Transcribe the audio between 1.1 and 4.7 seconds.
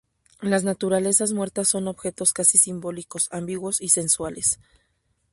muertas son objetos casi simbólicos, ambiguos y sensuales.